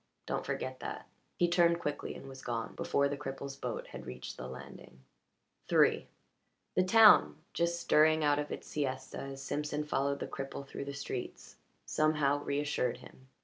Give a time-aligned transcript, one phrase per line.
[0.25, 1.05] Don't forget that."
[1.37, 5.03] He turned quickly and was gone before the cripple's boat had reached the landing.
[5.71, 6.07] III
[6.73, 10.93] The town, just stirring out of its siesta as Simpson followed the cripple through the
[10.95, 13.27] streets, somehow reassured him.